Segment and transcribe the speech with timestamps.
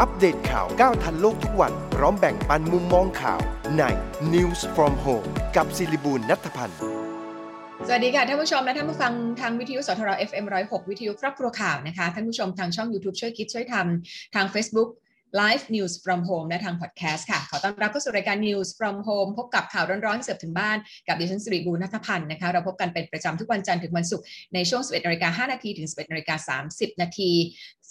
[0.00, 3.40] อัปเดตข่าวก้าวทันโลกทุกวัน พร้อมแบ่งปันมุมมองข่าว
[3.78, 3.82] ใน
[4.34, 6.78] News from Home กับศิริบูลนัทพันธ์
[7.86, 14.90] สวัสดีค่ะท่านผู้ชมและท่านผู้ฟังทางวิทยุสทร FM 106 วิทยุครอบครัวข่าวนะคะ ท่านผู้ชมทางช่อง YouTube ช่วยคิดช่วยทำทาง Facebook
[15.42, 20.76] Live News from Home และทางพอดแคสต์ค่ะ ขอต้อนรับเข้าสู่รายการ News from Home พบกับข่าวร้อนๆเสิร์ฟถึงบ้าน
[21.08, 24.24] กับดิฉันสิริบูรณัฐพันธ์นะคะ เราพบกันเป็นประจำทุกวันจันทร์ถึงวันศุกร์
[24.54, 27.30] ในช่วง 11นาฬิกา5นาทีถึง 11นาฬิกา30 นาที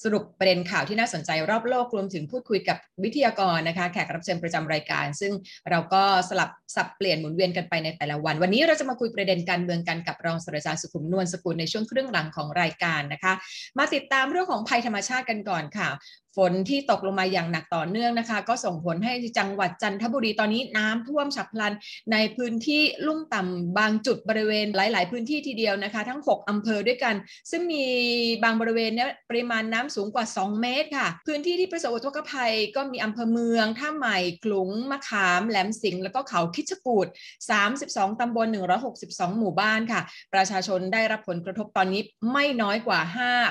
[0.01, 5.31] สรุปประเด็นข่าวที่น่าสนใจรอบโลกรวมถึงพูดคุยกับวิทยากรนะคะ แขกรับเชิญประจำรายการ ซึ่ง
[5.69, 13.33] เราก็สลับสับเปลี่ยนหมุนเวียนกันไปในแต่ละวัน วันนี้เราจะมาคุยประเด็นการเมืองกันกับรองศาสตราจารย์สุขุมนวลสกุลในช่วงครึ่งหลังของรายการนะคะ
[13.77, 15.89] มาติดตามเรื่องของภัยธรรมชาติกันก่อนค่ะ
[16.37, 21.73] ฝนที่ตกลงมาอย่างหนักต่อเนื่องนะคะ ก็ส่งผลให้จังหวัดจันทบุรีตอนนี้น้ำท่วมฉับพลัน
[22.11, 27.15] ในพื้นที่ลุ่มต่ำบางจุดบริเวณหลาย ๆ พื้นที่ทีเดียวนะคะ ทั้ง 6อำเภอด้วยกัน
[27.51, 27.83] ซึ่งมี
[28.43, 37.07] บางบริเวณเนี้ยปริมาณน้ำสูงกว่า 2 เมตรค่ะ พื้นที่ที่ประสบอุทกภัยก็มีอำเภอเมือง ท่าใหม่ ขลุง มะขาม แหลมสิงห์ แล้วก็เขาคิชกูด
[37.63, 38.47] 32ตำบล
[38.93, 40.01] 162 หมู่บ้านค่ะ
[40.33, 42.01] ประชาชนได้รับผลกระทบตอนนี้
[42.33, 42.99] ไม่น้อยกว่า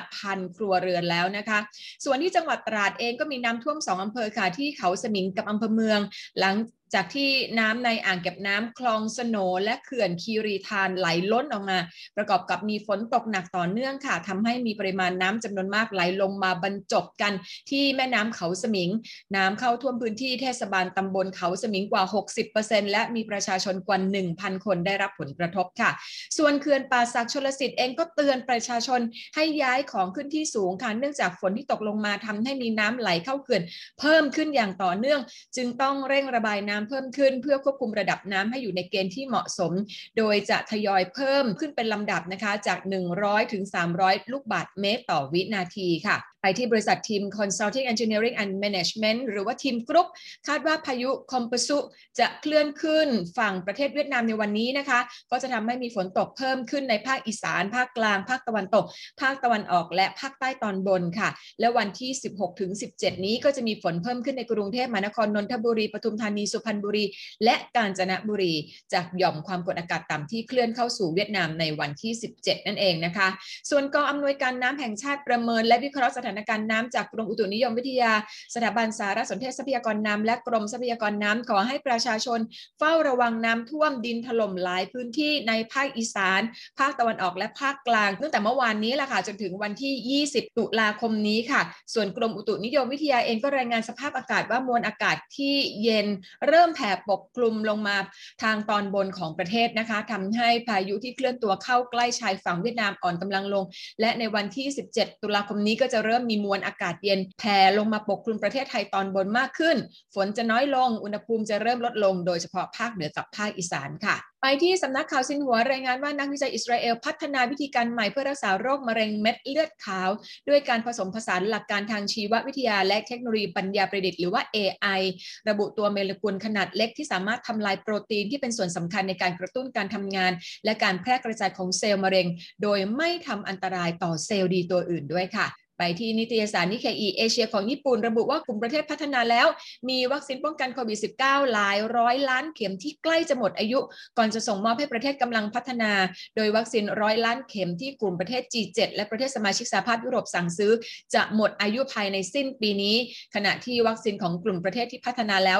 [0.01, 1.59] 5,000 ครัวเรือนแล้วนะคะ
[2.05, 5.99] ส่วนที่จังหวัดตราดเองก็มีน้ำท่วม 2อำเภอค่ะ ที่เขาสมิงกับอำเภอเมือง
[6.39, 6.55] หลัง
[6.93, 11.77] จากที่น้ำในอ่างเก็บน้ำคลองสโนและเขื่อนคีรีธานไหลล้นออกมา
[12.17, 17.33] ประกอบกับมีฝนตกหนักต่อเนื่องค่ะทำให้มีปริมาณน้ำจำนวนมากไหลลงมาบรรจบกัน
[17.69, 18.89] ที่แม่น้ำเขาสมิง
[19.35, 22.03] น้ำเข้าท่วมพื้นที่เทศบาลตำบลเขาสมิงกว่า
[22.47, 23.97] 60%และมีประชาชนกว่า
[24.31, 25.91] 1,000 คนได้รับผลกระทบค่ะ
[26.37, 29.01] ส่วนเขื่อนป่าสักชลสิทธิ์เองก็เตือนประชาชน
[29.35, 33.61] ให้ย้ายของขึ้นที่สูงค่ะเนื่องจากฝนที่ตกลงมาทำให้มีน้ำไหลเข้าเขื่อน
[33.99, 35.19] เพิ่มขึ้นอย่างต่อเนื่อง
[35.55, 39.71] จึงต้องเร่งระบายน้ำเพิ่มขึ้น เพื่อควบคุมระดับน้ำให้อยู่ในเกณฑ์ที่เหมาะสม
[40.17, 42.79] โดยจะทยอยเพิ่มขึ้นเป็นลำดับนะคะจาก
[43.15, 43.63] 100 ถึง
[43.97, 50.07] 300 ลูกบาศก์เมตรต่อวินาทีค่ะ ไปที่บริษัททีม Consulting Engineering and Management หรือว่าทีมกรุ๊ป
[50.47, 51.77] คาดว่าพายุคอมปสุ
[52.19, 54.99] จะเคลื่อนขึ้นฝั่งประเทศเวียดนามในวันนี้นะคะ
[55.31, 58.85] ก็จะทำให้มีฝนตกเพิ่มขึ้นในภาคอีสาน ภาคกลาง ภาคตะวันตก
[59.21, 61.29] ภาคตะวันออกและภาคใต้ตอนบนค่ะ
[61.59, 67.05] และวันที่ 16ถึง17 นี้ก็จะมีฝนเพิ่มขึ้นในกรุงเทพมหานครนนทบุรีปทุมธานีสุพรรณบุรี
[67.43, 68.53] และกาญจนบุรี
[68.93, 73.27] จากหย่อมความกดอากาศต่ำที่เคลื่อนเข้าสู่เวียดนามในวันที่ 17 นั่นเองนะคะ
[73.69, 78.13] ส่วนกองอำนวยการน้ำแห่งชาติประเมิน และวิเคราะห์สถานการณ์น้ำจากกรมอุตุนิยมวิทยา
[78.55, 82.39] สถาบันสารสนเทศทรัพยากรน้ำและกรมทรัพยากรน้ำขอให้ประชาชน
[82.79, 86.41] เฝ้าระวังน้ำท่วมดินถล่มหลายพื้นที่ในภาคอีสาน
[86.79, 91.61] ภาคตะวันออกและภาคกลางตั้งแต่เมื่อวานนี้แหละค่ะจนถึงวันที่ 20 ตุลาคมนี้ค่ะ
[91.93, 96.07] ส่วนกรมอุตุนิยมวิทยาเองก็รายงานสภาพอากาศว่ามวลอากาศที่เย็น
[96.49, 97.97] เริ่มแผ่ปกคลุมลงมา
[98.43, 103.63] ทางตอนบนของประเทศนะคะทำให้พายุที่เคลื่อนตัวเข้าใกล้ชายฝั่งเวียดนามอ่อนกำลังลง
[104.01, 109.77] และในวันที่ 17 ตุลาคมนี้ก็จะเริ่มมีมวลอากาศเย็นแผ่ลงมาปกคลุมประเทศไทยตอนบนมากขึ้น
[110.15, 120.09] ฝนจะน้อยลง อุณหภูมิจะเริ่มลดลง โดยเฉพาะภาคเหนือกับภาคอีสานค่ะ ไปที่สำนักข่าวซินหัวรายงานว่านักวิจัยอิสราเอลพัฒนาวิธีการใหม่เพื่อรักษาโรคมะเร็งเม็ดเลือดขาว
[120.49, 125.01] ด้วยการผสมผสานหลักการทางชีววิทยาและเทคโนโลยีปัญญาประดิษฐ์หรือว่า AI
[125.49, 130.31] ระบุตัวโมเลกุลขนาดเล็กที่สามารถทำลายโปรตีนที่เป็นส่วนสำคัญในการกระตุ้นการทำงาน
[130.65, 132.27] และการแพร่กระจายของเซลล์มะเร็ง
[132.63, 135.47] โดยไม่ทำอันตรายต่อเซลล์ดีตัวอื่นด้วยค่ะ
[135.83, 139.47] ไปที่นิตยสารนิกเคอิเอเชียของญี่ปุ่น ระบุว่ากลุ่มประเทศพัฒนาแล้ว
[139.89, 143.79] มีวัคซีนป้องกันโควิด -19 หลายร้อยล้านเข็มที่ใกล้จะหมดอายุ
[144.17, 145.91] ก่อนจะส่งมอบให้ประเทศกำลังพัฒนา
[146.35, 150.71] โดยวัคซีนร้อยล้านเข็มที่กลุ่มประเทศ G7 และประเทศสมาชิกสหภาพยุโรปสั่งซื้อ
[151.15, 152.95] จะหมดอายุภายในสิ้นปีนี้
[153.35, 155.59] ขณะที่วัคซีนของกลุ่มประเทศที่พัฒนาแล้ว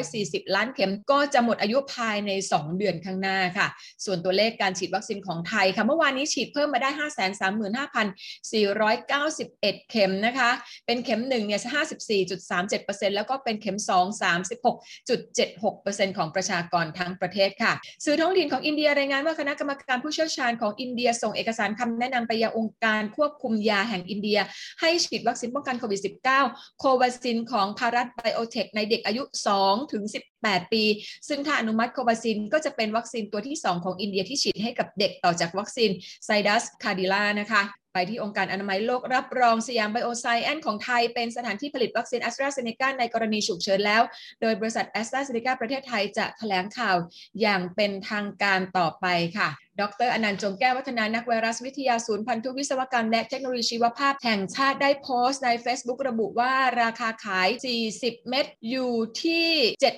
[0.00, 3.66] 240 ล้านเข็มก็จะหมดอายุภายใน 2 เดือนข้างหน้าค่ะ
[4.04, 6.90] ส่วนตัวเลขการฉีดวัคซีนของไทยค่ะเมื่อวานนี้ฉีดเพิ่มมาได้
[9.60, 10.50] 535,491เข็มนะคะ
[10.86, 11.60] เป็นเข็ม1เนี่ย
[12.38, 17.72] 54.37%แล้วก็เป็นเข็ม 2 36.76%ของประชากรทั้งประเทศค่ะ
[18.04, 24.38] สื่อท้องถิ่นของอินเดียรายงานว่าคณะกรรมการผู้เชี่ยวชาญของอินเดียส่งเอกสารคำแนะนำไปยังองค์การควบคุมยาแห่งอินเดีย
[24.80, 26.00] ให้ฉีดวัคซีนป้องกันโควิด
[26.40, 29.22] -19 โควาซินของพารัตไบโอเทคในเด็กอายุ
[29.58, 30.04] 2 ถึง
[30.38, 30.82] 18 ปี
[31.28, 35.90] ซึ่งถ้าอนุมัติโควาซินก็จะเป็นวัคซีนตัวที่ 2 ของอินเดียที่ฉีดให้กับเด็กต่อจากวัคซีน
[36.24, 44.02] Zydus Cadila นะคะ ไปที่องค์การอนามัยโลกรับรองสยามไบโอไซเอนซ์ของไทย เป็นสถานที่ผลิตวัคซีนแอสตราเซเนกาในกรณีฉุกเฉินแล้ว
[44.40, 46.96] โดยบริษัทแอสตราเซเนกาประเทศไทยจะแถลงข่าว
[47.40, 49.06] อย่างเป็นทางการต่อไป
[49.38, 49.48] ค่ะ
[49.80, 57.48] ดรอนันต์จงแก้ววัฒนานักไวรัสวิทยาศูนย์พันธุวิศวกรรมและเทคโนโลยีชีวภาพแห่งชาติได้โพสต์ใน Facebook ระบุว่าราคาขาย
[57.88, 58.92] 40 เม็ดอยู่
[59.22, 59.48] ที่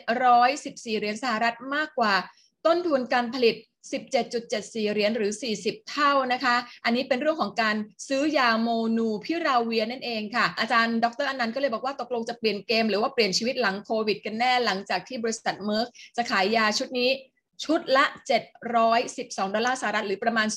[0.06, 2.14] 714 เหรียญสหรัฐมากกว่า
[2.66, 3.56] ต้นทุนการผลิต
[3.90, 7.76] 17.74 เหรียญหรือ 40 เท่านะคะ อันนี้เป็นเรื่องของการ
[8.08, 17.10] ซื้อยาโมนูพิราเวียนั่นเองค่ะ อาจารย์ดรอนันต์ก็เลยบอกว่าตกลงจะเปลี่ยนเกม หรือว่าเปลี่ยนชีวิตหลังโควิดกันแน่หลังจากที่บริษัทเมอร์กจะขายยาชุดนี้
[17.64, 18.04] ชุดละ
[18.80, 20.48] 712 ดอลลาร์สหรัฐหรือประมาณ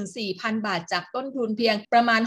[0.00, 2.20] 24,000 บาท จากต้นทุนเพียงประมาณ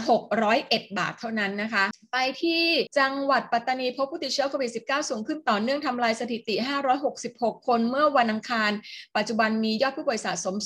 [0.46, 2.64] 601 บาทเท่านั้นนะคะ ไปที่
[2.98, 6.54] จังหวัดปัตตานีพบผู้ติดเชื้อโควิด -19 สูงขึ้นต่อเนื่องทำลายสถิติ
[7.10, 8.70] 566 คนเมื่อวันอังคาร
[9.16, 10.56] ปัจจุบันมียอดผู้ป่วยสะสม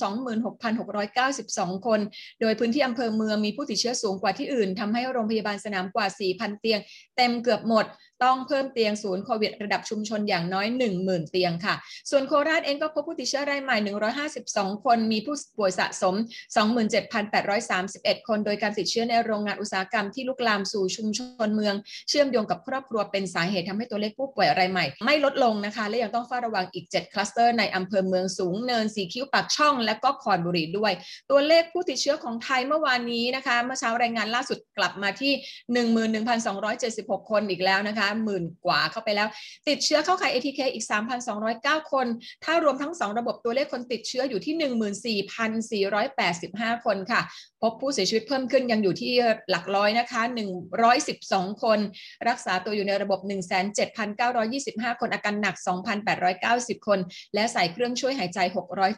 [1.08, 2.00] 26,692 คน
[2.40, 6.80] โดยพื้นที่อำเภอเมืองมีผู้ติดเชื้อสูงกว่าที่อื่นทำให้โรงพยาบาลสนามกว่า 4,000 เตียง
[7.16, 7.86] เต็มเกือบหมด
[8.24, 10.66] ต้องเพิ่มเตียงศูนย์โควิดระดับชุมชนอย่างน้อย
[10.98, 11.74] 10,000 เตียงค่ะ
[12.10, 13.76] ส่วนโคราชเองก็พบผู้ติดเชื้อรายใหม่
[14.34, 16.14] 152 คน มีผู้ป่วยสะสม
[17.40, 21.74] 27,831 คน โดยการติดเชื้อในโรงงานอุตสาหกรรมที่ลุกลามสู่ชุมชนเมือง
[22.08, 30.92] เชื่อมโยงกับครอบครัวเป็นสาเหตุทำให้ตัวเลขผู้ป่วยรายใหม่ ไม่ลดลงนะคะ และยังต้องเฝ้าระวังอีก 7 คลัสเตอร์ในอำเภอเมืองสูงเนินสีคิ้วปากช่อง และก็คอนบุรีด้วย
[31.30, 35.32] ตัวเลขผู้ติดเชื้อของไทยเมื่อวานนี้นะคะ เมื่อเช้ารายงานล่าสุดกลับมาที่
[36.30, 39.28] 11,276 คนอีกแล้วนะคะหมื่นกว่าเข้าไปแล้ว
[39.68, 40.86] ติดเชื้อเข้าข่าย ATK อีก
[41.38, 42.06] 3,209 คน
[42.44, 44.54] ถ้ารวมทั้ง 2 ระบบตัวเลขคนติดเชื้ออยู่ที่
[46.74, 47.20] 14,485 คนค่ะ
[47.62, 49.12] พบผู้เสียชีวิตเพิ่มขึ้นยังอยู่ที่
[49.50, 50.22] หลักร้อยนะคะ
[50.92, 51.78] 112 คน
[52.28, 53.20] รักษาตัวอยู่ในระบบ
[53.90, 55.56] 17,925 คนอาการหนัก
[56.22, 56.98] 2,890 คน
[57.34, 58.38] และใส่เครื่องช่วยหายใจ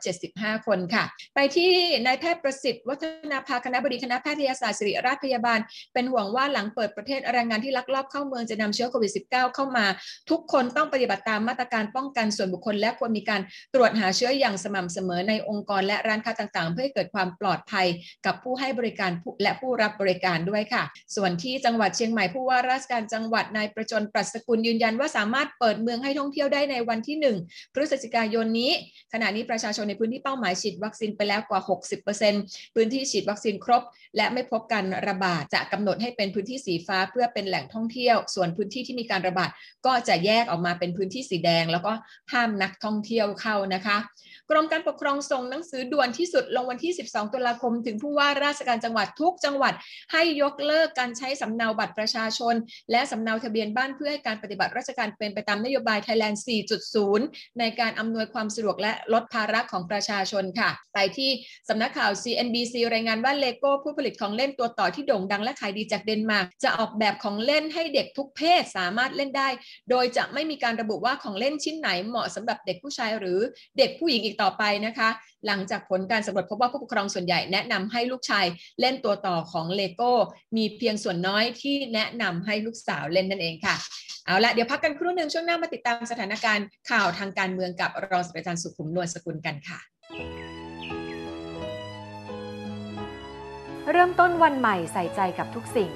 [0.05, 1.05] 675 คนค่ะ
[1.35, 1.71] ไปที่
[2.07, 5.59] นายแพทย์ประสิทธิ์ วัฒนาภาคณะบดีคณะแพทยศาสตร์ศิริราชพยาบาล
[5.95, 9.87] เป็นห่วงว่าหลังเปิดประเทศแรงงานที่ลักลอบเข้าเมืองจะนำเชื้อโคควิด -19 เข้ามา
[10.31, 13.41] ทุกคนต้องปฏิบัติตามมาตรการป้องกันส่วนบุคคล และควรมีการ
[13.75, 17.87] ตรวจหาเชื้ออย่างสม่ำเสมอในองค์กรและร้านค้าต่างๆ เพื่อให้เกิดความปลอดภัย
[18.27, 19.11] กับผู้ให้บริการ
[19.43, 20.83] และผู้รับบริการด้วยค่ะ
[21.17, 27.17] ส่วนที่จังหวัดเชียงใหม่ผู้ว่าราชการจังหวัดนายประจนปรัชกุลยืนยันว่าสามารถเปิดเมืองให้ท่องเที่ยวได้ในวันที่
[27.47, 28.73] 1 พฤศจิกายนนี้
[29.13, 31.61] ขณะนี้ประชาชนในพื้นที่เป้าหมายฉีดวัคซีนไปแล้วกว่า
[32.19, 33.83] 60%พื้นที่ฉีดวัคซีนครบ
[34.17, 39.51] และไม่พบการระบาดจะกำหนดให้เป็นพื้นที่สีฟ้าเพื่อเป็นแหล่งท่องเที่ยว ส่วนพื้นที่ที่มีการระบาด
[39.87, 41.93] ก็จะแยกออกมาเป็นพื้นที่สีแดง แล้วก็
[42.33, 43.97] ห้ามนักท่องเที่ยวเข้านะคะ
[44.51, 49.75] กรมการปกครองส่งหนังสือด่วนที่สุดลงวันที่ 12 ตุลาคม ถึงผู้ว่าราชการจังหวัดทุกจังหวัด
[50.13, 52.55] ให้ยกเลิกการใช้สำเนาบัตรประชาชน
[52.91, 56.37] และสำเนาทะเบียนบ้านเพื่อให้การปฏิบัติราชการเป็นไปตามนโยบาย Thailand
[56.99, 61.31] 4.0 ในการอำนวยความสะดวกและลดภาระของประชาชนค่ะ ไปที่
[61.69, 69.49] สำนักข่าว CNBC รายงานว่าเลโก้ผู้ผลิตของเล่นตัวต่อที่โด่งดังและขายดีจากเดนมาร์กจะออกแบบของเล่นให้เด็กทุกเพศสามารถเล่นได้
[69.91, 73.39] โดยจะไม่มีการระบุว่าของเล่นชิ้นไหนเหมาะสำหรับเด็กผู้ชายหรือ
[73.79, 75.09] เด็กผู้หญิงอีกต่อไปนะคะ
[75.47, 78.47] หลังจากผลการสำรวจพบว่าผู้ปกครองส่วนใหญ่แนะนำให้ลูกชาย
[78.81, 80.13] เล่นตัวต่อของเลโก้
[80.57, 83.77] มีเพียงส่วนน้อยที่แนะนำให้ลูกสาวเล่นนั่นเองค่ะ
[84.27, 89.79] เอาละเดี๋ยวพักกันครู่หนึ่งช่วงหน้ามาติดตามสถานการณ์ข่าวทางการเมืองกับรองศาสตราจารย์สุขุมนวลสกุลกันค่ะ
[93.93, 95.91] เริ่มต้นวันใหม่ใส่ใจกับทุกสิ่ง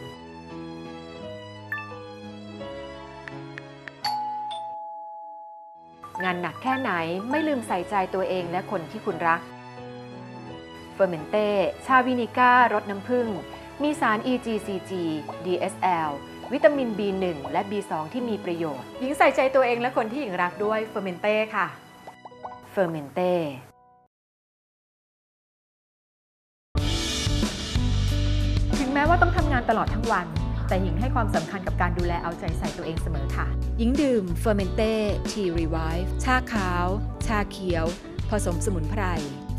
[6.22, 6.90] งานหนักแค่ไหน
[7.30, 9.40] ไม่ลืมใส่ใจตัวเองและคนที่คุณรัก
[10.94, 11.48] เฟอร์เมนเต้
[11.86, 13.28] ชา vinegar รสน้ำผึ้ง
[13.82, 14.92] มีสาร EGCG
[15.46, 16.10] DSL
[16.52, 21.66] วิตามิน B1 และ B2 ที่มีประโยชน์ หญิงใส่ใจตัวเองและคนที่หญิงรักด้วยเฟอร์เมนเต้ค่ะ
[22.72, 23.32] เฟอร์เมนเต้
[28.78, 30.26] ถึงแม้ว่าต้องทำงานตลอดทั้งวัน
[30.68, 33.46] แต่หญิงให้ความสำคัญกับการดูแลเอาใจใส่ตัวเองเสมอค่ะ
[33.78, 34.92] หญิงดื่มเฟอร์เมนเต้
[35.30, 36.86] Tea Revive ชาขาว
[37.26, 37.86] ชาเขียว
[38.30, 39.04] ผสมสมุนไพร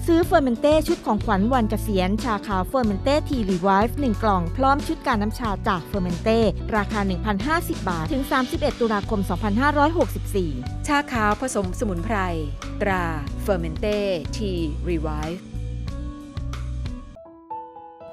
[0.06, 6.40] ซื้อเฟอร์เมนเต้ชุดของขวัญวันเกษียณ ชาขาวเฟอร์เมนเต้ Tea Revive 1กล่อง พร้อมชุดกาน้ำชาจากเฟอร์เมนเต้
[6.76, 7.00] ราคา
[7.40, 9.20] 1,050 บาท ถึง 31 ตุลาคม
[10.04, 12.18] 2564 ชาขาวผสมสมุนไพร
[12.82, 13.04] ตรา
[13.44, 13.98] เฟอร์เมนเต้
[14.38, 15.55] Tea Revive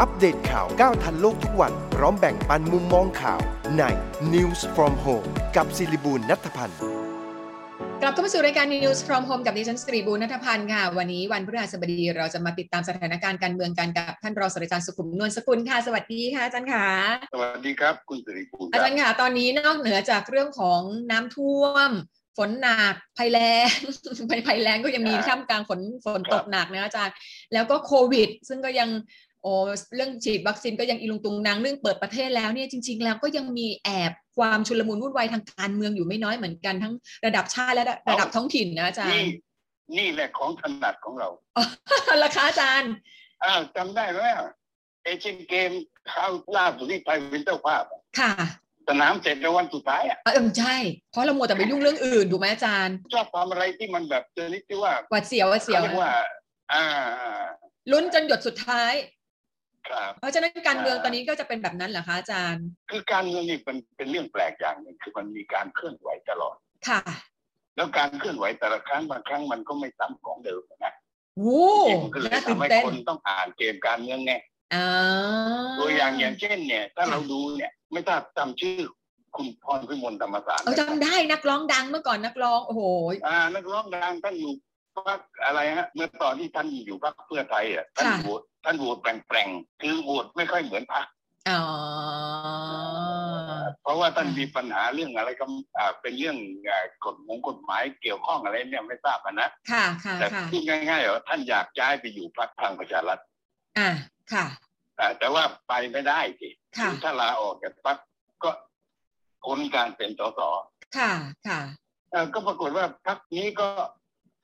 [0.00, 3.40] อัปเดตข่าวก้าวทันโลกทุกวัน พร้อมแบ่งปันมุมมองข่าว
[3.78, 3.82] ใน
[4.34, 6.78] News from Home กับศิริบูลนัทพันธ์
[8.02, 16.86] กลับเข้ามาสู่รายการ News from Home กับดิฉันสตรีบูรณัฐพันธ์ค่ะ วันนี้วันพฤหัสบดีเราจะมาติดตามสถานการณ์การเมืองกันกับท่านรองศาสตราจารย์สุขุมนวลสกุลค่ะ สวัสดีค่ะอาจารย์ค่ะ
[17.32, 20.80] สวัสดีครับ คุณสิริภูลอาจารย์ค่ะ ตอนนี้นอกเหนือจากเรื่องของ
[21.10, 21.90] น้ำท่วม
[22.38, 23.70] ฝนหนักภัยแล้ง
[24.48, 27.14] ภัยแล้งก็ยังมีใช่ท่ามกลางฝนฝนครับตกหนักนะอาจารย์
[27.52, 28.88] แล้วก็โควิด ซึ่งก็ยัง
[29.42, 29.52] โอ้
[29.96, 36.94] เรื่องฉีดวัคซีนก็ยังอีลุงตุงนางเรื่องเปิดประเทศแล้วเนี่ยจริง ๆ แล้วก็ยังมีแอบความชุลมุนวุ่นวายทางการเมืองอยู่ไม่น้อยเหมือนกันทั้ง
[37.26, 39.32] ระดับชาติและระดับท้องถิ่นนะอาจารนี่ย์
[39.98, 41.28] นี่แหละของถนัดของเรา
[42.22, 42.92] ราคาอาจารย์
[43.44, 44.20] อ้าวจำได้ไหม
[45.04, 45.70] เอเชียนเกม
[46.10, 48.32] คราวล่าสุดที่ไทยเป็นเจ้าภาพอะค่ะ
[48.88, 50.76] สนามเสร็จในวันสุดท้ายอะเออใช่
[51.10, 56.14] เพราะเรามัวแต่ไปยุ่งเรื่องอื่นถูกไหมอาจารย์ชอบทำอะไรที่มันแบบชนิดที่ว่าหวัดเสียวหวัดเสียวเขาเรียกว่า
[56.72, 56.84] อ่า
[57.90, 59.21] ลุ้นจนหยดสุดท้ายครับ
[60.20, 66.56] เพราะฉะนั้นการเมืองอ่าตอนนี้ก็จะเป็นแบบนั้นเหรอคะอาจารย์ คือการเมืองนี่เป็นเป็นเรื่องแปลกอย่างหนึ่งคือมันมีการเคลื่อนไหวตลอด
[66.88, 67.00] ค่ะ
[67.76, 70.94] แล้วการเคลื่อนไหวแต่ละครั้งบางครั้งมันก็ไม่ซ้ำของเดิมนะ
[71.36, 71.62] โอ้
[72.02, 74.32] มันก็เลยน่าตื่นทำให้เต้นคนต้องอ่านเกมการเมืองไง
[74.74, 74.86] อ่า
[75.78, 78.78] ตัวอย่างอย่างเช่นเนี่ย ถ้าค่ะเราดูเนี่ย ไม่ทราบจำชื่อ
[79.36, 82.82] คุณพรพิมลธรรมศาสตร์เออจำได้นักร้องดังเมื่อก่อนนักร้องโอ้โห
[83.26, 84.52] อ่า นักร้องดังท่านอยู่
[84.96, 91.06] พรรคอะไรฮะ เมื่อตอนที่ท่านอยู่พรรคเพื่อไทยอะท่านค่ะโหวต ท่านโหวตแปลงๆคือโหวตไม่ค่อยเหมือนพรรค
[91.50, 91.62] อ๋อ
[93.82, 95.44] เพราะว่าท่านค่ะมีปัญหาเรื่องอะไรก็
[95.78, 96.36] อ่าเป็นเรื่อง
[96.68, 103.20] อ่ากฎของกฎหมายเกี่ยวข้องอะไรเนี่ยไม่ทราบอะนะค่ะค่ะแต่ค่ะพูดง่ายๆว่าท่านอยากย้ายไปอยู่พรรคพลังประชารัฐ
[103.78, 103.90] อ่า
[104.32, 104.44] ค่ะ
[104.98, 107.98] อ่าแต่ว่าไปไม่ได้สิค่ะถ้าลาออกจากพรรค
[108.44, 108.50] ก็
[109.44, 110.40] พ้นการเป็นสส
[110.98, 111.12] ค่ะ
[111.48, 111.60] ค่ะ
[112.10, 113.68] เอ่อก็ปรากฏว่าพรรคนี้ก็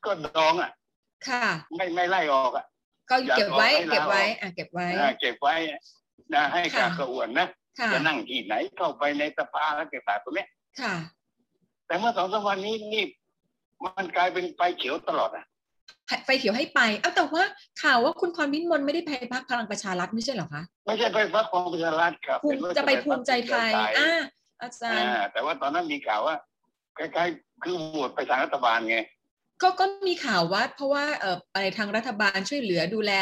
[0.04, 0.70] ก็ดองอะ
[1.28, 1.44] ค่ะ
[1.76, 2.66] ไม่ไม่ไล่ออกอะ
[3.10, 5.54] ก็เก็บไว้อยากออกให้เก็บไว้ลาออกอะเก็บไว้อ่าเก็บไว้
[6.34, 7.46] นะให้ค่ะกากกระอวนนะ
[7.78, 10.48] ค่ะจะนั่งที่ไหนเข้าไปในสภาแล้วเก็บแบบตรงเนี้ย
[10.80, 10.94] ค่ะ
[11.86, 13.04] แต่เมื่อสองสามวันนี้นี่
[13.84, 15.46] มันกลายเป็นไฟเขียวตลอดอะ
[16.24, 17.44] ไฟเขียวให้ไป เอ้าแต่ว่า
[17.82, 24.10] ข่าวว่าคุณพรพิมลไม่ได้ไปพักพลังประชารัฐไม่ใช่เหรอคะ ไม่ใช่ไปพักของประชารัฐครับภูมิจะไปภูมิใจไทยอ่า
[24.62, 26.36] อาจารย์อ่าแต่ว่าตอนนั้นมีข่าวว่า
[26.98, 28.98] คล้ายๆคือโหวตไปทางรัฐบาลไง
[29.62, 33.12] ก็ก็มีข่าวว่าเพราะว่าเอ่ออะไรทางรัฐบาลช่วยเหลือดูแล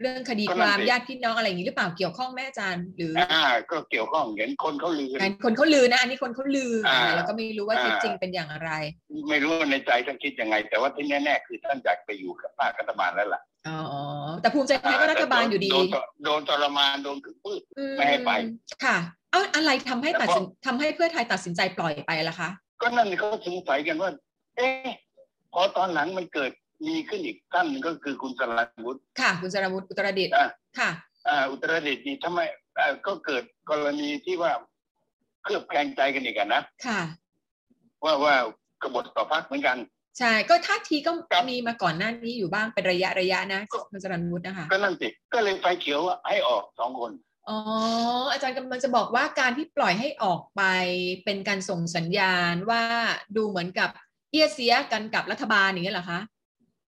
[0.00, 8.70] เรื่องคดีก็คนั่นวามสิญาติพี่น้องอะไรอย่างนี้หรือเปล่าเกี่ยวข้องแม่อาจารย์หรืออ่าก็เกี่ยวข้องเห็นคนเขาลือกันอันคนเขาลือนะอันนี้คนเขาลืออ่าอ่าแล้วก็ไม่รู้ว่าอ่าเท็จจริงเป็นอย่างไร
[9.28, 13.80] ไม่รู้ว่าในใจท่านคิดยังไง แต่ว่าที่แน่ๆคือท่านอยากไปอยู่กับภาครัฐบาลแล้วล่ะอ๋อ
[14.40, 15.86] แต่ภูมิใจไทยก็รัฐบาลอยู่ดีโดน
[16.24, 18.30] โดนทรมานโดนถึงพืชอืไม่ให้ไป
[18.84, 18.96] ค่ะ
[19.32, 22.48] เอ้าอะไรทำให้แต่ตัดพอสินทำให้เพื่อไทยตัดสินใจปล่อยไปล่ะคะ
[22.80, 24.10] ก็นั่นเขาสงสัยกันว่า
[24.56, 24.88] เอ๊ะ
[25.52, 26.50] พอตอนหลังมันเกิด
[26.86, 30.90] มีขึ้นอีกท่านหนึงก็คือคุณสรันวุฒิค่ะ คุณสรวุฒิอุตรดิตถ์อะค่ะ
[31.28, 32.40] อ่าอุตรดิตถ์นี่ทำไม
[32.78, 34.52] อ่าก็เกิดกรณีที่ว่า
[35.44, 37.00] เคลือบแคลงใจกันอีกอะนะค่ะ
[38.04, 38.34] ว่าว่า
[38.82, 39.78] กบฏต่อพรรคเหมือนกัน
[40.18, 43.60] ใช่ก็ท่าทีก็ครับมีมาก่อนหน้านี้อยู่บ้างเป็นระยะระยะนะ
[43.92, 47.12] คุณสรันวุฒินะคะก็นั่นสิก็เลยไฟเขียวว่าให้ออกสองคน
[47.48, 47.58] อ๋อ
[48.32, 50.62] อาจารย์กำลังจะบอกว่าการที่ปล่อยให้ออกไป
[51.24, 52.82] เป็นการส่งสัญญาณว่า
[53.36, 53.90] ดูเหมือนกับ
[54.30, 56.20] เอียเสียกันกับรัฐบาลอย่างนี้ยเหรอคะ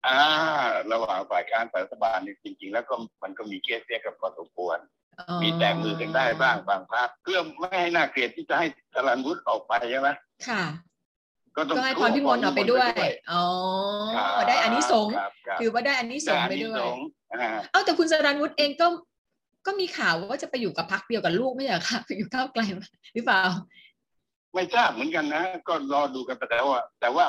[0.07, 0.21] อ่า
[0.93, 4.79] ระหว่างฝ่ายค้านฝ่ายรัฐบาลเนี่ยจริง ๆ แล้วก็มันก็มีเกสเสียกับพอสมควร
[5.19, 10.09] อ๋อมีแต่มือกันได้บ้างบางพรรคเพื่อไม่ให้น่าเกลียดที่จะให้สรันวุฒิออกไปใช่ไหม
[10.49, 10.65] ค่ะ
[11.57, 12.91] ก็ต้องก็ให้พรพิมลออกไปด้วย
[13.33, 13.45] อ๋อ
[14.17, 18.87] ครับได้อันนี้สงส์ครับครับถือว่าได้อันนี้สงส์ไปอานิด้วยสงส์อ่าเอ้าแต่คุณสรันวุฒิเองก็
[19.67, 22.63] ก็มีข่าวว่าจะไปอยู่กับพรรคเดียวกับลูกไม่ใช่เหรอคะไปอยู่ก้าวไกล
[23.15, 23.43] หรือเปล่า
[24.55, 27.25] ไม่ทราบเหมือนกันนะ ก็รอดูกันไปแต่ว่าแต่ว่า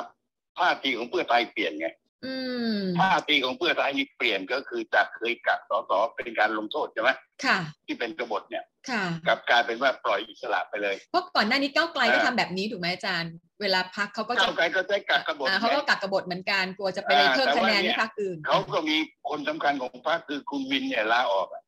[0.58, 1.88] ท่าทีของเพื่อไทยเปลี่ยนไง
[2.24, 2.34] อื
[2.78, 7.10] มท่าทีของเพื่อไทยนี่เปลี่ยนก็คือจากเคยกักสสเป็นการลงโทษใช่ไหม
[7.44, 18.96] ค่ะ ที่เป็นกบฏเนี่ยค่ะกลับกลายเป็นว่าปล่อยอิสระไปเลย เพราะก่อนหน้านี้ก้าวไกลก็อ่าทำแบบนี้ถูกไหมอาจารย์ เวลาพักเขาก็จะก้าวไกลก็ใช้กักกบฏอ่าเขาก็ไงกักกบฏเหมือนกันกลัวจะไปเลยอ่าเพิ่มแต่คะว่าแนนเนี่ให้ยพรรคอื่นเขาก็มี
[19.28, 21.62] คนสำคัญของพรรคคือคุณวินเนี่ยลาออกอะ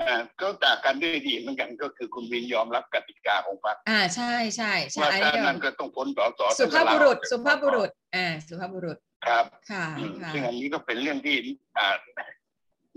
[0.00, 11.36] ค่ะอ่าก็จากกันด้วยดีเหมือนกันก็คือคุณวินยอมรับกติกาของพรรคอ่าใช่ใช่ใช่ว่าอันถ้านี้นั้นก็ต้องพ้นสสสุภาพบุรุษต้องลาออกสุภาพบุรุษอ่าสุภาพบุรุษครับค่ะอืมค่ะซึ่งอันนี้ก็เป็นเรื่องที่
[11.78, 11.96] อ่า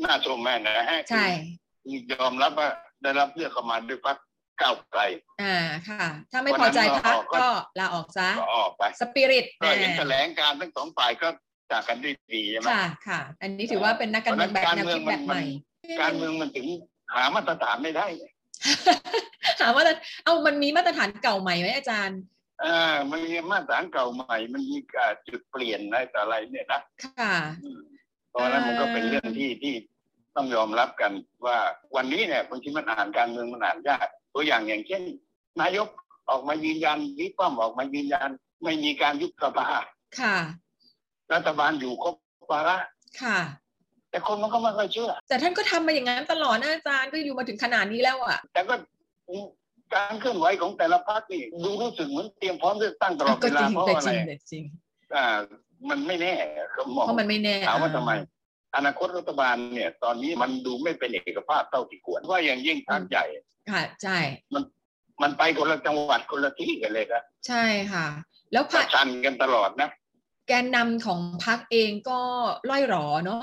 [0.03, 1.25] น่าชมแม่นะฮะใช่
[1.83, 2.69] คือยอมรับว่า
[3.01, 4.17] ได้รับเลือกเข้ามาด้วยพรรค
[4.61, 5.01] ก้าวไกล
[5.41, 5.57] อ่า
[5.89, 7.47] ค่ะ ถ้าไม่พอใจพักก็
[7.79, 11.27] ลาออกซะก็ออกไปสปิริตก็เห็นแถลงการณ์ทั้งสองฝ่ายก็
[11.71, 15.41] จากกันด้วยดีใช่ไหมค่ะค่ะ อันนี้ถือว่าเป็นนักการเมืองแบบแนวคิดแบบใหม่
[16.01, 16.67] การเมืองมันถึง
[17.13, 18.07] หามาตรฐานไม่ได้
[19.59, 19.83] ถามว่า
[20.23, 22.19] เอามันมีมาตรฐานเก่าใหม่ไหมอาจารย์
[22.63, 27.81] อ่ามันมีมาตรฐานเก่าใหม่ มันมีการจุดเปลี่ยนอะไรต่ออะไรเนี่ยนะค่ะอืม
[28.29, 29.73] เพราะฉะนั้นมันก็เป็นเรื่องที่ที่
[30.35, 31.11] ต้องยอมรับกัน
[31.45, 31.57] ว่า
[31.95, 35.01] วันนี้เนี่ยบางทีมันอ่านการเมืองมันอ่านยากตัวอย่างอย่างเช่น
[35.61, 35.87] นายก
[36.29, 38.29] ออกมายืนยันวิป้อมออกมายืนยัน
[38.63, 39.67] ไม่มีการยุบสภา
[40.19, 40.37] ค่ะ
[41.33, 42.15] รัฐบาลอยู่ครบ
[42.51, 42.77] วาระ
[43.21, 43.39] ค่ะ
[44.11, 48.75] แต่คนมันก็ไม่ค่อยเชื่อ แต่ท่านก็ทำมาอย่างนั้นตลอดนะอาจารย์ก็อยู่มาถึงขนาดนี้แล้วอะ แต่ก็
[49.95, 54.63] การเคลื่อนไหวของแต่ละพรรคนี่ดูรู้สึกเหมือนเตรียมพร้อมเลือกตั้งตลอดก็เวจลาริงเพราะแต่อะจไรริงแต่จริง
[55.15, 55.37] อ่า
[55.89, 56.33] มันไม่แน่
[56.71, 58.11] เขามองเพราะมันไม่แน่ถามว่าอ่ทำไม
[58.75, 63.25] อนาคตรัฐบาลเนี่ย ตอนนี้มันดูไม่เป็นเอกภาพเท่าที่ควรว่าอย่างยิ่งพรรคใหญ่
[63.71, 64.17] ค่ะใช่
[65.21, 68.07] มันไปคนละจังหวัดคนละที่กันเลยครับใช่ค่ะ
[68.51, 69.89] แล้วประพะชันกันตลอดนะ
[70.47, 72.19] แกนนำของพรรคเองก็
[72.69, 73.41] ล่อยหรอเนาะ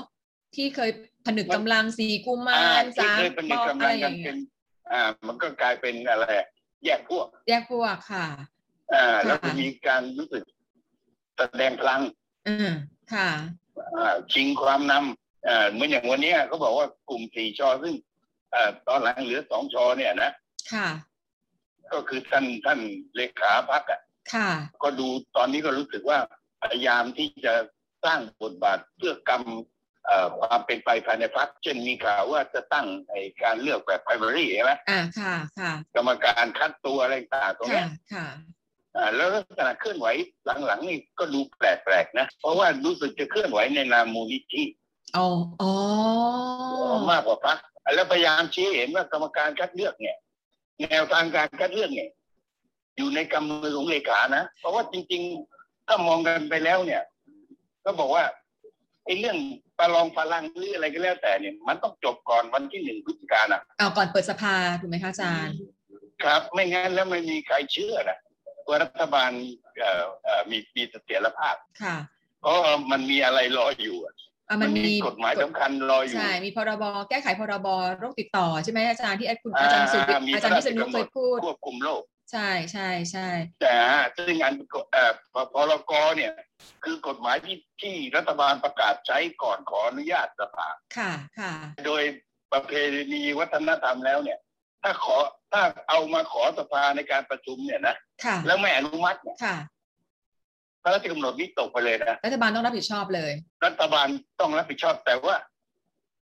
[0.55, 0.89] ที่เคย
[1.25, 4.37] ผนึกกำลังสีกุมาอ่ารที่สามเคยเป็นปอกำอะลัไรงอกัย่านงเป็เงี้ยน
[4.91, 6.25] อ่า มันก็กลายเป็นอะไร
[6.85, 8.25] แยกพวก แยกพวกค่ะ
[8.93, 10.43] อ่า แล้วก็ค่ะมีการรู้สึก
[11.37, 12.01] แสดงพลัง
[12.47, 12.71] อืม
[13.13, 13.29] ค่ะ
[13.97, 17.95] อ่าชิงความนำอ่าเหมือนอย่างวันเนี้ยเขาบอกว่ากลุ่มสี่ชอซึ่ง
[18.53, 20.31] อ่าตอนหลังเหลือสองชอเนี่ยนะ
[20.73, 20.89] ค่ะ
[21.91, 22.79] ก็คือท่านท่าน
[23.15, 24.01] เลขาพักอะ
[24.33, 24.49] ค่ะ
[24.83, 26.17] ก็ดูตอนนี้ก็รู้สึกว่า
[26.61, 27.53] พยายามที่จะ
[28.03, 29.74] สร้างบทบาทเพื่อกำเอ่อ
[30.39, 38.27] ความเป็นไปภายในพักเช่นมีข่าวว่าจะตั้งไอการเลือกแบบไพรมารีใช่ไหมอ่าค่ะค่ะกรรมการคัดตัวอะไรต่างๆตรงเนี้ค่ะยค่ะ
[38.95, 40.07] อ่าแล้วลักษณะเคลื่อนไหว
[40.65, 44.63] หลังๆนี่ก็ดูแปลกๆนะ เพราะว่ารู้สึกจะเคลื่อนไหวในนามมูลนิธิ
[45.17, 45.27] อ๋อ
[45.61, 45.71] อ๋อ
[47.11, 47.57] มากกว่าพัก
[47.95, 50.17] แล้วพยายามชี้เห็นว่ากรรมการคัดเลือกเนี่ย
[50.81, 52.09] แนวทางการคัดเลือกเนี่ย
[52.97, 55.21] อยู่ในกำมือของเลขานะ เพราะว่าจริง
[55.55, 57.01] ๆ ถ้ามองกันไปแล้วเนี่ย
[57.85, 58.23] ก็บอกว่า
[59.05, 59.37] ไอ้เรื่อง
[59.79, 65.55] ประลองพลังหรืออะไรก็แล้วแต่เนี่ย มันต้องจบก่อนวันที่หนึ่งพฤศจิกายนนะเอาก่อนเปิดสภาถูกไหมคะอาจารย์
[66.23, 68.17] ครับ ไม่งั้นแล้วไม่มีใครเชื่อนะ
[68.67, 69.31] ว่ารัฐบาล
[69.79, 71.97] เอ่อเอ่อมีมีเสถียรภาพค่ะ
[72.41, 72.55] เพราะ
[72.91, 74.13] มันมีอะไรรออยู่อะ
[74.49, 77.67] อะมันมีกฎหมายสำคัญรออยู่ใช่มีพรบแก้ไขพรบ
[77.99, 82.01] โรคติดต่อใช่ไหมอาจารย์ที่คุณอาจารย์สุวิทย์มีอาจารย์วิษณุพะเคชยพูดควบคุมโรค
[82.31, 83.27] ใช่ใช่ใช่
[83.61, 83.75] แต่
[84.17, 84.53] ซึ่งอัน
[84.91, 86.33] เอ่อพพรกเนี่ย
[86.83, 90.67] คือกฎหมายที่ที่รัฐบาลประกาศใช้ก่อนขออนุญาตสภา
[90.97, 91.53] ค่ะค่ะ
[91.85, 92.03] โดย
[92.51, 92.71] ประเพ
[93.13, 94.39] ณีวัฒนธรรมแล้วเนี่ย
[94.83, 95.17] ถ้าขอ
[95.51, 99.57] ถ้าเอามาขอสภาในการประชุมเนี่ยนะค่ะแล้วไม่อนุมัติเนี่ยค่ะ
[100.83, 103.31] พระราชกำหนดนี้ตกไปเลยนะรัฐบาลต้องรับผิดชอบเลย
[103.65, 104.07] รัฐบาล
[104.39, 105.35] ต้องรับผิดชอบแต่ว่า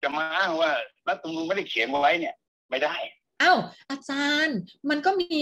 [0.04, 0.72] จะมาอ้างว่า
[1.08, 2.36] รัฐธรรมนูญไม่ได้เขียนไว้เนี่ย
[2.70, 2.96] ไม่ได้
[3.42, 3.58] อ้าว
[3.92, 4.58] อาจารย์
[4.90, 5.40] มันก็มี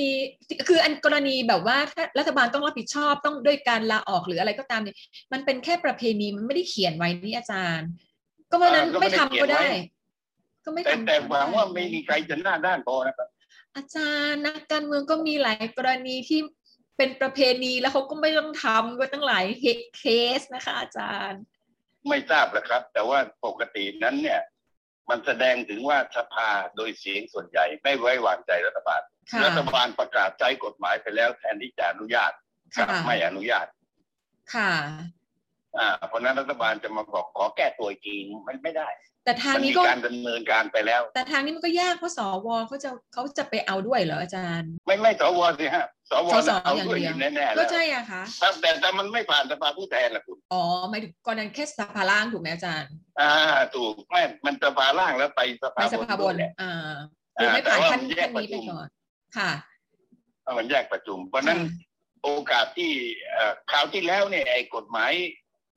[0.67, 4.97] คืออันกรณีแบบว่าถ้ารัฐบาลต้องรับผิดชอบต้องด้วยการลาออกหรืออะไรก็ตามเนี่ย
[5.33, 7.89] มันเป็นแค่ประเพณีมันไม่ได้เขียนไว้นี่อาจารย์
[8.51, 9.67] ก็เพราะฉะนั้นอ่าก็ไม่ไม่ได้ทำเขียก็นไว้ได้
[10.65, 13.27] ก็ไม่แต่ทำแต่ก็หวังด้ว่าไม่มีใครจะหน้าด้านพอนะครับ
[13.75, 16.39] อาจารย์นักการเมืองก็มีหลายกรณีที่
[16.97, 19.43] เป็นประเพณีแล้วเขาก็ไม่ต้องทำก็ตั้งหลาย
[19.97, 20.03] เค
[20.39, 21.41] สนะคะ อาจารย์
[22.07, 24.39] ไม่ทราบนะครับ แต่ว่าปกตินั้นเนี่ย
[25.09, 32.31] มันแสดงถึงว่าสภาโดยเสียงส่วนใหญ่ไม่ไว้วางใจรัฐบาลค่ะรัฐบาลประกาศใช้กฎหมายไปแล้วแทนที่จะอนุญาต
[32.77, 33.67] กลับค่ะไม่อนุญาต
[34.53, 34.71] ค่ะ
[35.77, 38.15] อ่าเพราะฉะนั้นรัฐบาลจะมาบอกขอแก้ตัวอีกที
[38.47, 38.89] มันไม่ได้
[39.29, 53.33] แต่ทางมันนี้มีก็การดำเนินการไปแล้ว แต่ทางนี้มันก็ยากเพราะสวเขาจะเขาจะไปเอาด้วยเหรออาจารย์ ไม่ไม่สวสิฮะสวสสเอาอย่างด้วยเดีอยวยู่แน่ๆก็แล้วใช่อะคะครับแต่แต่มันไม่ผ่านสภาผู้แทนละคุณอ๋อหมายถึงกรณีแค่สภาล่างถูกไหมอาจารย์ อ่า
[53.75, 56.93] ถูกไม่มันสภาล่างแล้วไปสภาไม่สบนภาบด้วยนแหละอ่า
[57.37, 58.87] คือไม่ผ่านแต่ว่าขั้นมันแยขั้กนประนี้ชุไปมก่อน
[59.37, 59.51] ค่ะ
[60.43, 61.87] เอามันแยกประชุม เพราะฉะนั้นอ่า
[62.23, 62.91] โอกาสที่
[63.33, 65.11] เอ่อคราวที่แล้วเนี่ยไอ้กฎหมาย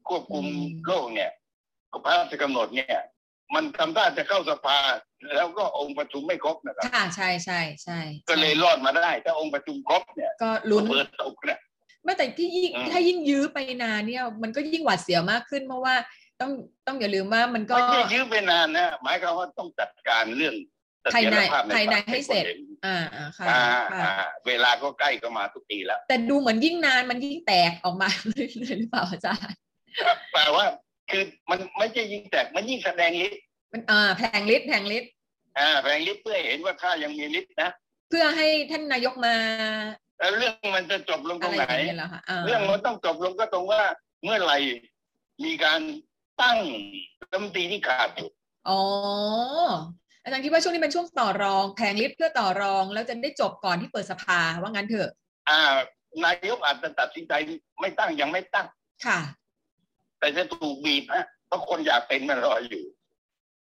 [0.08, 1.30] ควบคุมอืมโรคเนี่ย
[2.04, 3.00] พระราชกำหนดเนี่ย
[3.54, 4.78] มันทำท่าจะเข้าสภา
[5.34, 11.60] แล้วก็องค์ประชุมไม่ครบนะครับค่ะใช่ใช่ใช่ก็เลยรอดมาได้ถ้าองค์ประชุมครบเนี่ย ก็ลุ้นเปิดตกเนี่ย
[12.04, 15.94] ไม่แต่ที่ยิ่งอืมถ้ายิ่งยื้อไปนานเนี่ย มันก็ยิ่งหวาดเสียวมากขึ้น เพราะว่า
[16.40, 16.50] ต้อง
[16.86, 20.54] ต้องอย่าลืมว่ามันก็ไม่ใช่ยื้อไปนานนะหมายความว่าต้องจัดการเรื่อง
[21.02, 23.62] เสถียรภาพในภายในพรรคให้เสร็จคนอ่าอ่าค่ะอ่า
[23.92, 29.56] ค่ะอ่าเวลาก็ใกล้ก็มาทุกทีแล้ว แต่ดูเหมือนยิ่งนานมันยิ่งแตกออกมาเรื่อยๆหรือเปล่าอาจารย์
[30.00, 30.64] ครับแปลว่า
[31.12, 33.40] คือมันไม่ใช่ยิ่งแตกมันยิ่งแสดงฤทธิ์
[33.72, 35.10] มันอ่าแผงฤทธิ์แผงฤทธิ์
[35.58, 37.70] อ่าแสดงฤทธิ์เพื่อให้เห็นว่าข้ายังมีฤทธิ์นะ
[38.10, 39.34] เพื่อให้ท่านนายกมา
[40.18, 43.82] แล้วเรื่องมันจะจบลงตอะรงไรไหนอย่างเงี้ยเหรอคะาเรื่องมันต้องจบลงก็ตรงว่า
[44.24, 44.58] เมื่อไหร่
[45.44, 45.80] มีการ
[46.42, 46.58] ตั้ง
[47.20, 48.28] รัฐมนตรีที่ขาดอยู่
[48.68, 48.80] อ๋อ
[50.22, 55.10] อาจารย์คิดว่าช่วงนี้เป็นช่วงต่อรองแผงฤทธิ์เพื่อต่อรอง แล้วจะได้จบก่อนที่เปิดสภาว่างั้นเถอะ
[55.48, 55.60] อ่า
[56.24, 57.32] นายกอาจจะตัดสินใจ
[57.80, 58.66] ไม่ตั้งยังไม่ตั้ง
[59.06, 59.18] ค่ะ
[60.22, 62.84] แต่จะถูกบีบฮะเพราะคนอยากเป็นมันรออยู่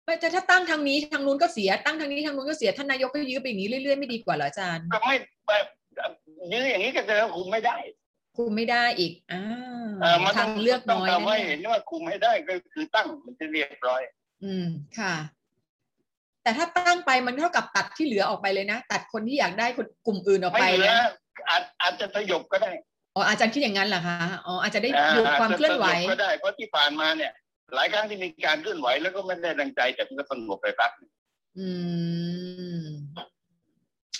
[0.05, 5.15] ไม่แต่ถ้าตั้งทางนี้ทางนู้นก็เสียตั้งทางนี้ทางนู้นก็เสียท่านนายกก็ยื้อไปอย่างนี้เรื่อยๆไม่ดีกว่าเหรออาจารย์ก็ไม่
[5.47, 5.65] แบบ
[6.51, 7.77] ยื้ออย่างนี้ก็จะคุมไม่ได้
[8.37, 9.43] คุมไม่ได้อีกอ่า
[10.01, 14.67] เออมันทางเลือกต้องน้อยทำให้แน่เห็นว่าคุมให้ได้ก็คือตั้งมันจะเรียบร้อยๆอืม
[14.99, 15.15] ค่ะ
[16.43, 21.09] แต่ถ้าตั้งไปมันเท่ากับตัดที่เหลือออกไปเลยนะ ตัดคนที่อยากได้คนกลุ่มอื่นออกไม่ไปเหลือนะ
[21.49, 22.71] อาจอาจจะสยบก็ได้
[23.15, 27.31] อ๋ออาจารย์คิดอย่างนั้นเหรอคะอ๋ออาจจะได้อ่ดูความเคลื่อนไหวาจจะสยบก็ได้เพราะที่ผ่านมาเนี่ย
[27.75, 31.11] หลายครั้งที่มีการเคลื่อนไหวแล้วก็ไม่ได้ดังใจแต่มันก็สงบไปพักหนึ่ง
[31.59, 31.67] อื
[32.83, 32.87] ม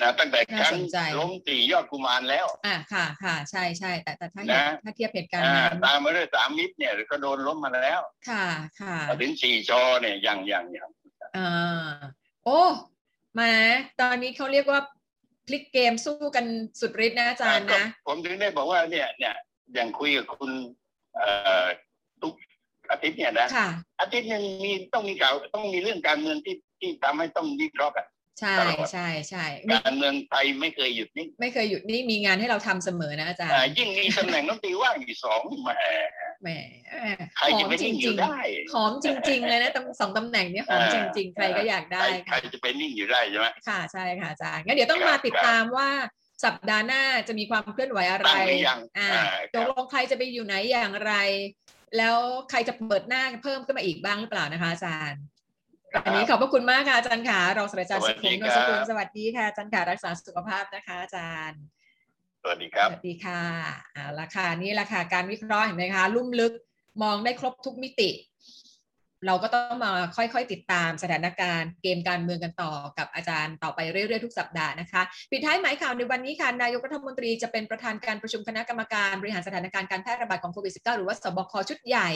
[0.01, 8.45] นะตั้งแต่ครั้งน่าสนใจล้มตียอดกุมารแล้ว อ่าค่ะค่ะใช่ใช่แต่แต่ถ้านะถ้าเทียบเหตุการณ์อ่านั้นตามมาด้วยสามมิตรเนี่ยก็โดนล้มมาแล้ว ค่ะ
[8.81, 10.89] ค่ะมาถึงสี่ชอเนี่ยอย่างอย่างอย่าง
[11.37, 11.93] อ่า
[12.45, 12.61] โอ้
[13.39, 13.51] มา
[14.01, 14.79] ตอนนี้เขาเรียกว่า
[15.47, 16.45] พลิกเกมสู้กัน
[16.79, 19.33] สุดฤทธิ์นะอาจารย์นะก็ผมถึงได้บอกว่าเนี่ยเนี่ย
[19.73, 20.51] อย่างคุยกับคุณ
[21.15, 21.29] เอ่
[21.63, 21.65] อ
[22.21, 22.33] ทุก
[22.91, 28.05] อาทิตย์เนี่ยนะค่ะอาทิตย์หนึงมีต้องมีข่าวต้องมีเรื่องการเมืองที่ที่ทำให้ต้องวิเคราะห์กัน
[28.39, 35.69] ใช่ตลอดใช่ใช่ไม่การเมืองไทยไม่เคยหยุดนิ่งไม่เคยหยุดนี่มีงานให้เราทำเสมอนะอาจารย์อ่ายิ่งมีตำแหน่งน้ำตรีว่างอยู่สองแหม
[36.43, 36.49] แหม
[37.37, 45.89] ใครหอจะมไปจนิ่งอริยู่งได้ๆหอมจริง ๆ เลยนะตำสองตำแหน่งเนี้หอมจริง ๆ ใครก็อยากได้ใครใครค่ะจะไปนิ่งอยู่ได้ใช่ไหมค่ะใช่ค่ะอาจารย์งั้นเดี๋ยวต้องครับมาติดตามว่า
[46.45, 51.13] สัปดาห์หน้าจะมีความเคลื่อนไหวอะไรตั้งหรือยังอ่าอ่าตกลงใครจะไปอยู่ไหนอย่างไร
[51.97, 52.17] แล้ว
[52.49, 55.21] ใครจะเปิดหน้าเพิ่มขึ้นมาอีกบ้างหรือเปล่านะคะอาจารย์
[56.05, 61.61] อันนี้ขอบพระคุณมากค่ะอาจารย์ค่ะรองศาสตราจารย์สวัสุสขุดีมนครับสกุลสวัสดีค่ะอาจารย์ค่ะรักษาสุขภาพนะคะอาจารย์
[62.45, 63.41] สวัสดีครับ สวัสดีค่ะ
[63.93, 66.53] เอาละค่ะนี่แหละค่ะการวิเคราะห์เห็นไหมคะลุ่มลึก
[67.03, 68.09] มองได้ครบทุกมิติ
[69.27, 75.01] เราก็ต้องมาค่อยๆติดตามสถานการณ์เกมการเมืองกันต่อกับอาจารย์ต่อไปเรื่อยๆทุกสัปดาห์นะคะ
[75.31, 82.09] ปิดท้ายหมายข่าวในวันนี้ค่ะนายกรัฐมนตรีจะเป็นประธานการประชุมคณะกรรมการบริหารสถานการณ์การแพร่ระบาดของโควิด -19 หรือว่าสบคชุดใหญ่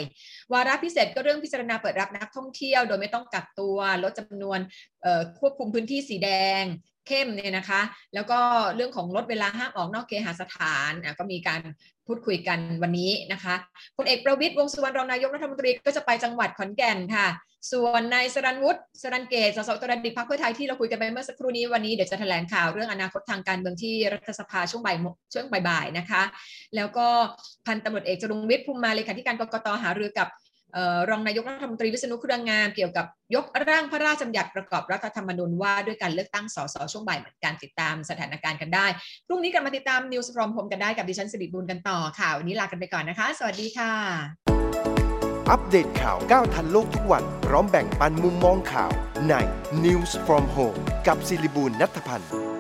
[0.54, 4.60] วาระพิเศษก็เรื่องพิจารณาเปิดรับนักท่องเที่ยว โดยไม่ต้องกักตัวลดจำนวน
[5.40, 6.30] ควบคุมพื้นที่สีแด
[6.62, 6.63] ง
[7.08, 7.82] เข้มเนี่ยนะคะ
[8.13, 8.39] แล้วก็
[8.76, 11.62] เรื่องของลดเวลาห้ามออกนอกเคหสถานอะก็มีการ
[12.08, 13.56] พูดคุยกันวันนี้นะคะ
[13.98, 17.28] พลเอกประวิตยวงสุวรรณรองนายกรัฐมนตรีก็จะไปจังหวัดขอนแก่นค่ะ
[17.72, 24.98] ส่วนนายสรันวุฒิสรันเกตสสตรดิพรรคเพื่อไทยที่เราคุยกันไปเมื่อสักครู่นี้วันนี้เดี๋ยวจะแถลงข่าวเรื่องอนาคตทางการเมืองที่รัฐสภาช่วงบ่าย
[25.34, 26.24] ช่วงบ่ายๆนะคะ
[26.76, 27.08] แล้วก็
[27.65, 30.28] พันตำรวจเอกจรุงวิทย์ภูมิมาเลขาธิการกกตหารือกับ
[31.10, 38.86] รองนายกรัฐมนตรีวิษณุเครืองามเกี่ยวกับยกร่างพระราชบัญญัติประกอบรัฐธรรมนูญว่าด้วยการเลือกตั้งสสช่วงบ่ายเหมือนกันติดตามสถานการณ์กันได้
[39.28, 43.92] พรุ่งนี้กลับมาติดตาม News from Home กันได้กับดิฉันสิริบุญกันต่อค่ะ วันนี้ลากันไปก่อนนะคะ สวัสดีค่ะ
[45.50, 48.92] อัปเดตข่าวก้าวทันโลกทุกวัน พร้อมแบ่งปันมุมมองข่าว
[49.30, 49.34] ใน
[49.86, 52.57] News from Home กับศิริบูลนัทพันธ์